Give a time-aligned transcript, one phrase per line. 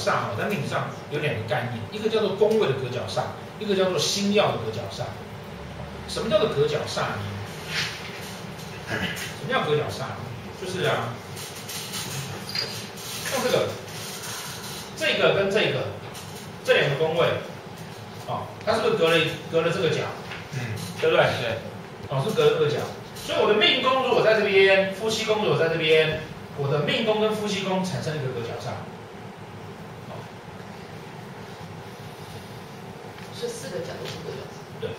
[0.00, 3.24] 煞哈，在命理上有两个概念，一个叫做宫位的隔角煞，
[3.58, 5.04] 一个叫做星曜的隔角煞。
[6.08, 7.22] 什么叫做隔角煞呢？
[8.88, 10.16] 什么叫隔角煞？
[10.60, 11.14] 就是啊，
[13.30, 13.68] 像这个，
[14.96, 15.86] 这个跟这个
[16.64, 17.26] 这两个宫位，
[18.26, 20.02] 哦，它是不是隔了隔了这个角？
[20.54, 20.60] 嗯，
[21.00, 21.24] 对不对？
[21.40, 21.58] 对。
[22.08, 22.78] 哦，是隔了这个角。
[23.24, 26.20] 所以我的命宫如果在这边，夫妻宫如果在这边，
[26.58, 28.70] 我的命宫跟夫妻宫产生一个隔角煞。
[30.10, 30.18] 哦。
[33.40, 34.80] 这四个角都是隔角煞。
[34.80, 34.90] 对。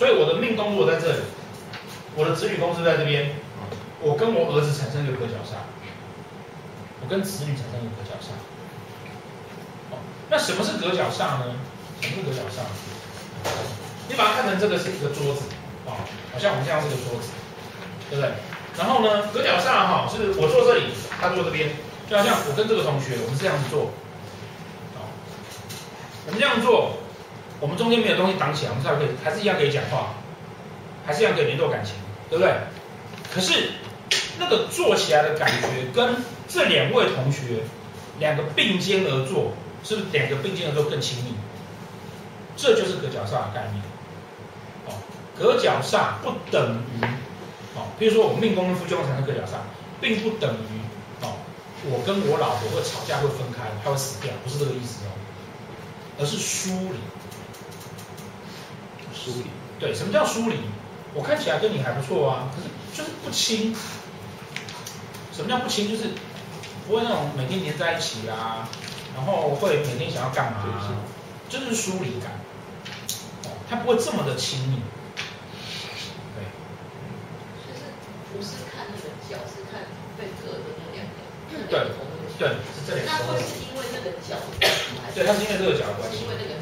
[0.00, 1.20] 所以我的命宫如果在这里。
[2.16, 3.30] 我的子女宫是在这边，
[4.00, 5.60] 我跟我儿子产生一个隔角煞，
[7.00, 8.32] 我跟子女产生一个隔角煞。
[9.92, 11.54] 哦，那什么是隔角煞呢？
[12.00, 12.64] 什么是隔角煞？
[14.08, 15.46] 你把它看成这个是一个桌子，
[15.86, 17.30] 啊、哦，好像我们这样是个桌子，
[18.08, 18.32] 对不对？
[18.76, 20.90] 然后呢，隔角煞哈，是我坐这里，
[21.20, 21.70] 他坐这边，
[22.10, 23.92] 就好像我跟这个同学，我们是这样子坐，
[24.98, 25.06] 哦，
[26.26, 26.98] 我们这样做，
[27.60, 30.14] 我们中间没有东西挡起来，我们才可以，还是一样可以讲话。
[31.06, 31.94] 还是一样可以联络感情，
[32.28, 32.54] 对不对？
[33.32, 33.72] 可是
[34.38, 36.14] 那个坐起来的感觉，跟
[36.46, 37.62] 这两位同学
[38.20, 39.52] 两个并肩而坐，
[39.82, 41.34] 是不是两个并肩而坐更亲密？
[42.54, 43.82] 这就是隔角煞的概念。
[44.86, 44.92] 哦，
[45.36, 47.04] 隔角煞不等于
[47.74, 49.56] 哦，比如说我命宫跟夫妻宫产生隔角煞，
[50.00, 51.32] 并不等于哦，
[51.86, 55.10] 我跟我老婆会吵架会分开，她会死掉，不是这个意思哦，
[56.20, 57.00] 而是疏离。
[59.24, 59.50] 疏离。
[59.78, 60.56] 对，什么叫疏离？
[61.12, 63.74] 我看起来跟你还不错啊，可是就是不亲。
[65.34, 65.88] 什么叫不亲？
[65.90, 66.10] 就是
[66.86, 68.68] 不会那种每天黏在一起啊，
[69.16, 70.94] 然后会每天想要干嘛啊，
[71.48, 72.30] 就是疏离感。
[73.44, 74.82] 哦，他不会这么的亲密。
[76.36, 76.44] 对。
[77.66, 77.90] 就是
[78.30, 79.82] 不是看那个角，是看
[80.16, 81.16] 被隔的那两个。
[81.68, 81.90] 对。
[82.38, 83.10] 对，是这两个。
[83.10, 84.36] 那会是因为那个角？
[85.14, 86.22] 对，他是因为这个角的关系。
[86.22, 86.59] 因为那个角。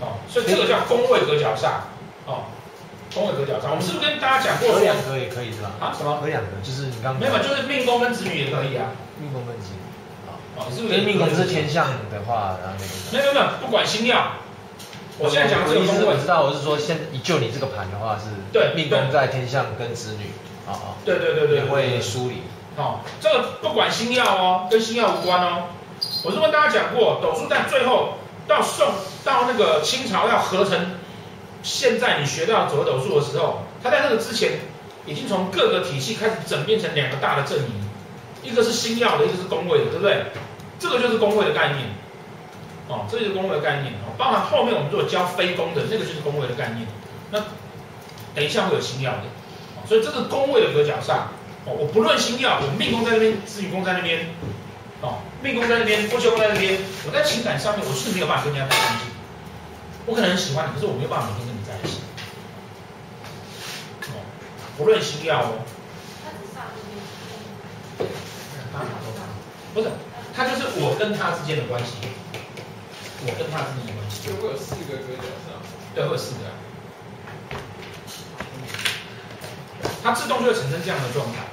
[0.00, 1.86] 哦，所以这个叫宫位隔角煞。
[2.26, 2.44] 哦。
[3.14, 4.74] 宫位隔角煞，我们是不是跟大家讲过？
[4.74, 5.72] 合两格也可以是吧？
[5.80, 6.16] 啊，什么？
[6.20, 7.18] 合两格就是你刚刚。
[7.18, 8.92] 没有，就是命宫跟子女也可以啊。
[9.18, 9.80] 命宫跟子女。
[10.28, 11.00] 啊，哦，是不是？
[11.00, 12.76] 命宫是天象的话，然后
[13.10, 13.24] 那个。
[13.24, 14.16] 没有没有，不管星曜。
[15.16, 18.28] 我现在讲的这个宫位，我知道，我是说，现以就你这个盘的话是。
[18.52, 18.74] 对。
[18.76, 20.26] 命宫在天象跟子女。
[20.68, 20.86] 啊啊。
[21.04, 21.56] 对对对对。
[21.56, 22.42] 也会疏离。
[22.76, 25.64] 哦，这个不管星曜哦，跟星曜无关哦。
[26.22, 28.17] 我是跟大家讲过，斗数在最后
[28.48, 28.86] 到宋
[29.24, 30.92] 到那个清朝要合成。
[31.60, 34.60] 现在你学到左斗数的时候，他在那个之前
[35.04, 37.70] 已经从各个体系开始整变成两个大的阵营，
[38.44, 40.22] 一个是星曜的，一个是宫位的，对不对？
[40.78, 41.88] 这个就是宫位的概念，
[42.86, 44.14] 哦，这就是宫位的概念哦。
[44.16, 46.86] 包含后面我们如果教非宫的，那个就是宫位的概念。
[47.32, 47.40] 那
[48.36, 49.24] 等一下会有星曜的，
[49.88, 51.34] 所以这个宫位的隔角煞，
[51.66, 54.28] 哦，我不论星曜，我命宫在那边，子女宫在那边，
[55.00, 59.08] 哦，命宫在那边，夫妻宫在那边，我在情感上面我是没有办法跟人家太亲近。
[60.06, 62.00] 我可能很喜欢你，可是我没有办法每天跟你在一起。
[64.10, 64.18] 哦，
[64.76, 65.62] 不论星曜哦。
[66.24, 66.98] 他只煞这边。
[69.74, 69.90] 不是，
[70.34, 71.92] 他就是我跟他之间的关系。
[73.22, 74.26] 我跟他之间的关系。
[74.26, 75.62] 就会有四个隔角煞。
[75.94, 76.40] 对，会有四个。
[80.02, 81.46] 他自动就会产生这样的状态。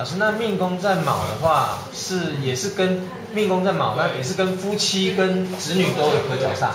[0.00, 3.02] 老师，那命宫在卯的话，是也是跟
[3.34, 6.70] 命宫在卯，那也是跟夫妻跟子女都有合角煞，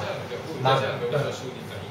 [0.62, 0.80] 吗？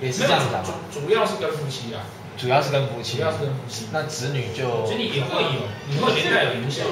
[0.01, 0.69] 也是这样子的吗？
[0.93, 2.07] 主主要是跟夫妻啊。
[2.39, 3.17] 主要是跟夫妻。
[3.17, 3.89] 主要是跟夫妻。
[3.91, 4.87] 那子女就。
[4.87, 6.87] 子女也会有，也会连带有影响。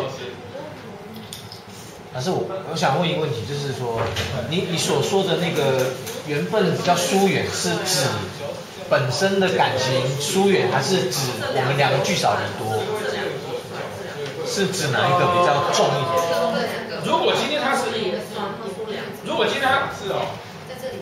[2.13, 4.03] 老师，我我想问一个问题，就是说，
[4.51, 5.87] 你你所说的那个
[6.27, 8.09] 缘分比较疏远，是指
[8.91, 11.19] 本身的感情疏远，还是指
[11.55, 12.83] 我们两个聚少离多？
[14.53, 16.21] 是指哪一个比较重一点？
[17.07, 17.89] 如果今天他是，
[19.25, 20.29] 如果今天他是哦，
[20.69, 21.01] 在这里。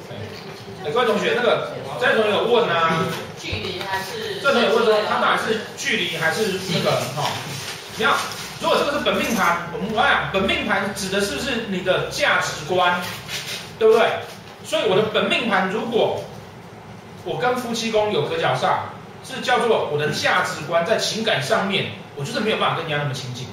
[0.87, 3.05] 哎，各位同学，那个这同学有问啊，
[3.41, 4.41] 距离还是？
[4.41, 7.29] 这同学问说，他到底是距离还是那个哈？
[7.97, 8.15] 你看，
[8.61, 13.01] 如果这个是本命盘，我们来讲，本命盘指的是不是你的价值观，
[13.81, 14.09] 对不对？
[14.65, 16.23] 所以我的本命盘，如果
[17.25, 18.89] 我跟夫妻宫有隔角煞，
[19.27, 21.87] 是叫做我的价值观在情感上面。
[22.21, 23.47] 我就是没有办法跟人家那么亲近，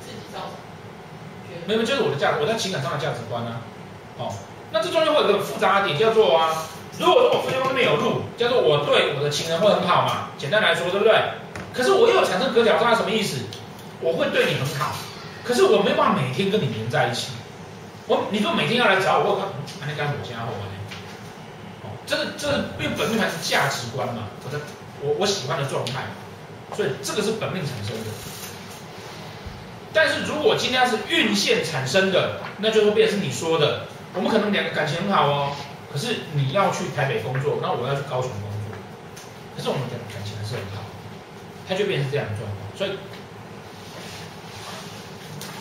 [0.00, 3.60] 自己造成，没有，就是我的价值，我在情感上的价值观啊。
[4.16, 4.32] 哦，
[4.72, 6.64] 那这中间会有个复杂的点叫做啊，
[6.98, 11.12] 如果说我夫妻宫那边有路，叫做我对我的情人会很好嘛，简单来说，对不对？
[11.74, 13.44] 可是我又产生隔角煞，什么意思？
[14.00, 14.96] 我会对你很好，
[15.44, 17.32] 可是我没办法每天跟你黏在一起。
[18.06, 19.52] 我，你说每天要来找我，我靠，
[19.84, 20.72] 那干我家伙呢？
[21.84, 24.58] 哦，这个这个因为本命盘是价值观嘛，我的
[25.02, 26.04] 我我喜欢的状态，
[26.72, 28.10] 所以这个是本命产生的。
[29.92, 35.52] 但是如果今天是运线产生的，那就会变成是你说的，我们可能两个感情很好哦，
[35.92, 38.76] 可是你要去台北工作，那我要去高雄工作，
[39.56, 40.82] 可是我们的感情还是很好，
[41.68, 42.58] 它就变成这样的状况。
[42.76, 42.98] 所以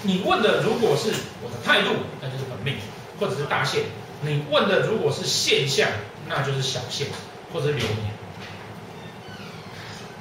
[0.02, 1.14] 你问的如果是
[1.44, 1.90] 我的态度，
[2.20, 2.78] 那就是本命
[3.20, 3.84] 或者是大限；
[4.22, 5.88] 你问的如果是现象，
[6.28, 7.06] 那就是小限
[7.54, 8.12] 或者是流年。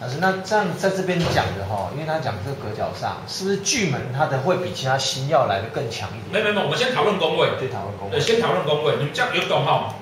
[0.02, 6.42] 老师，那这样在这边讲的哈，因为他讲这个隔角煞，是不是巨门它的会比其他星曜来的更强一点？
[6.42, 7.46] 没没没，我们先讨论宫位。
[7.60, 8.18] 对，讨论宫位。
[8.18, 9.94] 对，先讨论宫位，你们这样有懂哈？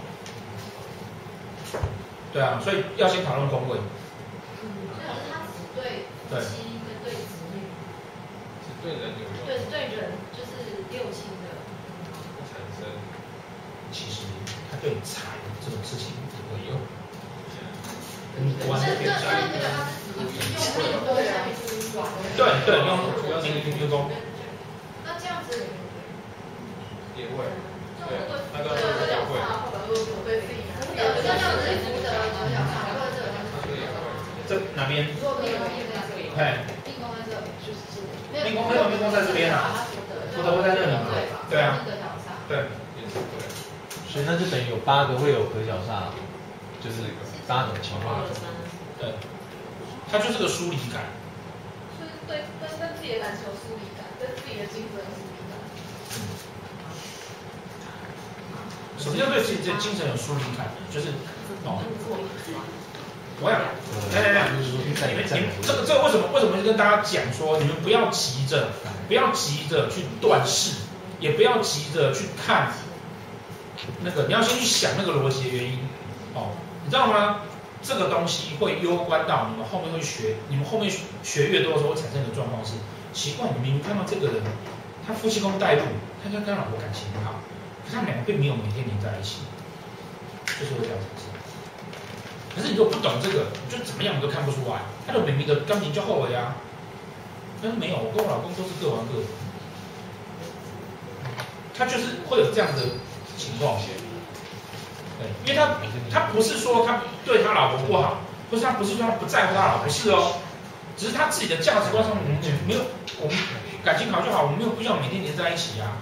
[2.33, 3.77] 对啊，所以要先讨论宫位。
[4.65, 7.61] 嗯，所以他只对夫妻跟对子女，
[8.65, 9.37] 只对人有用。
[9.45, 11.61] 对对人就是六亲的
[12.49, 12.89] 产生。
[13.93, 14.25] 其实
[14.73, 15.29] 他对财
[15.61, 16.73] 这种事情也会
[18.41, 18.57] 用。
[18.81, 20.25] 这这这个他是用
[20.81, 21.53] 命多下去
[22.37, 22.89] 对对，用
[23.29, 23.47] 用命
[23.77, 24.11] 命宫。
[25.05, 25.49] 那这样子
[27.17, 27.45] 也会。
[28.01, 28.17] 对，
[28.53, 29.05] 那个，这样子
[31.81, 33.77] 福德隔角煞或者这个
[34.49, 35.05] 这哪边？
[35.05, 35.21] 命命
[35.93, 37.81] 在这里，哎，命宫在这，就是
[38.45, 38.59] 命宫
[38.91, 39.87] 命宫在这边啊，
[40.35, 41.07] 福德会在这里吗？
[41.51, 42.27] 对啊，隔角煞。
[42.49, 42.53] 对。
[44.11, 46.11] 所以那就等于有八个会有隔角煞，
[46.83, 46.97] 就是。
[47.49, 48.23] 八种情况，
[49.01, 49.13] 对，
[50.09, 51.03] 他就是个疏离感，
[51.99, 55.59] 就是对对对自己的感受疏离感，对自己的精神疏离感。
[59.01, 60.71] 什么叫对自己的精神有疏离感？
[60.95, 61.09] 就是
[61.65, 61.83] 哦，
[63.41, 63.59] 我想，
[64.15, 68.69] 来来来，你们你们这个这个为什么为什么跟大家讲说，你们不要急着，
[69.09, 70.77] 不要急着去断事，
[71.19, 72.73] 也不要急着去看
[74.03, 75.79] 那个，你要先去想那个逻辑的原因，
[76.35, 76.51] 哦。
[76.85, 77.41] 你知道吗？
[77.83, 80.93] 这个东西会攸关到你们后面会学，你们后面
[81.23, 82.73] 学越多的时候会产生的状况是，
[83.15, 84.43] 奇怪，你明明看到这个人，
[85.07, 85.83] 他夫妻宫带入，
[86.23, 87.41] 他跟他老婆感情很好，
[87.83, 89.41] 可是他们两个并没有每天黏在一起，
[90.45, 91.25] 就是会这样子。
[92.55, 96.57] 可是你如果不懂这个，你就怎么样你都看不出来，他就明明的感情就好了呀。
[97.63, 99.27] 但是没有，我跟我老公都是各玩各的，
[101.73, 102.83] 他就是会有这样的
[103.39, 103.81] 情况。
[105.21, 105.77] 对，因为他
[106.11, 110.33] 他不是说他对他老婆不好，不是他不是说他不在乎他老婆，不是哦，
[110.97, 112.81] 只是他自己的价值观上面没有，
[113.21, 113.37] 我们
[113.85, 116.01] 感情好就好，我们没有必要每天黏在一起啊。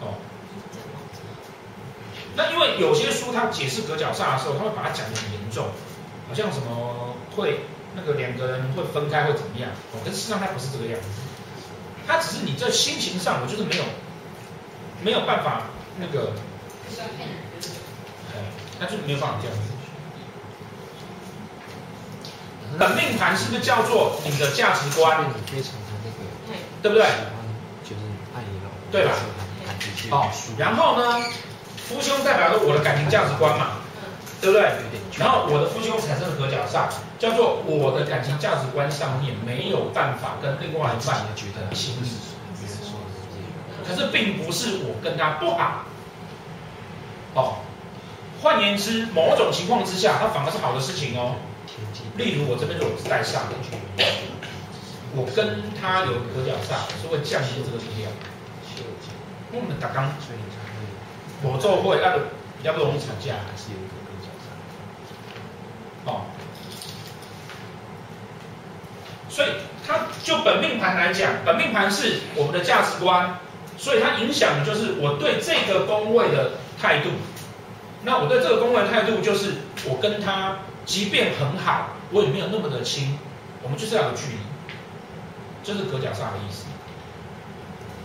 [0.00, 0.14] 哦，
[2.36, 5.66] 那因为有些书他解释隔角煞的时候，他会把它讲得很严重，
[6.28, 7.60] 好像什么会
[7.96, 11.08] 那个两个人会分开会怎么样，哦，可是事实上他不是这个样子，
[12.06, 13.84] 他只是你在心情上，我就是没有
[15.02, 15.62] 没有办法
[15.98, 16.32] 那个。
[18.78, 19.62] 那就没有办法这样子。
[22.78, 25.24] 本命盘是不是叫做你的价值观？
[25.46, 26.18] 非常的那个，
[26.82, 27.06] 对不对？
[27.82, 28.02] 就是
[28.34, 29.14] 爱你老，对吧？
[30.10, 31.24] 哦，然后呢，
[31.88, 33.78] 夫兄代表着我的感情价值观嘛，
[34.42, 34.70] 对不对？
[35.16, 42.10] 然后我的夫兄产生的合角煞，叫做我的感情价值观上面没有办法跟另外一半觉得亲密。
[43.88, 45.84] 可是并不是我跟他不好。
[47.36, 47.56] 哦，
[48.42, 51.36] 换言之，某种情况之下，它反而是好的事情哦。
[52.16, 53.40] 例如我这边如果是带煞，
[55.14, 58.10] 我跟他有隔角煞，是会降低这个力量。
[59.52, 60.10] 我们打刚，
[61.42, 64.48] 我做会那个比较不容易吵架，还是有一个隔角煞。
[66.08, 66.24] 哦，
[69.28, 69.48] 所以
[69.86, 73.38] 它就本命盘来讲，本命盘是我们的价值观，
[73.76, 76.52] 所以它影响的就是我对这个宫位的。
[76.86, 77.10] 态度，
[78.04, 79.54] 那我对这个宫位的态度就是，
[79.86, 83.18] 我跟他即便很好，我也没有那么的亲，
[83.60, 84.38] 我们就是要有距离，
[85.64, 86.66] 这是隔角煞的意思。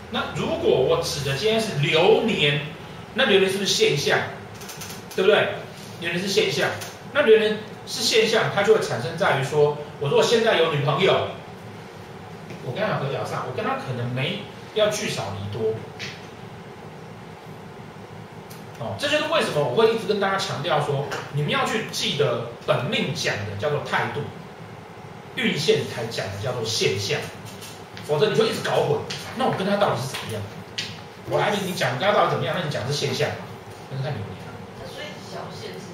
[0.09, 2.61] 那如果我指的今天是流年，
[3.13, 4.17] 那流年是不是现象？
[5.15, 5.49] 对不对？
[5.99, 6.67] 流年是现象，
[7.13, 11.27] 那流年是现象，它就会产生在于说，我如果现在有女朋友，
[12.65, 14.39] 我跟他隔角煞，我跟他可能没
[14.73, 15.75] 要聚少离多。
[18.81, 24.21] 哦，这就是为什么我会一直跟大家强调说，你们要去记得本命讲的叫做态度，
[25.35, 27.19] 运线才讲的叫做现象，
[28.07, 28.97] 否则你就一直搞混。
[29.37, 30.41] 那我跟他到底是怎么样？
[31.29, 32.55] 我来你讲跟他到底怎么样？
[32.57, 33.29] 那你讲是现象，
[33.91, 34.49] 那是看你不一样。
[34.91, 35.85] 所以小线是？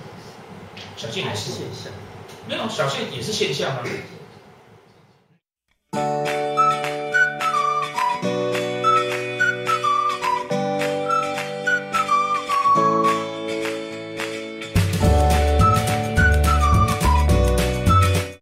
[0.95, 1.91] 小线也是现象，
[2.47, 3.83] 没有小线也是现象啊。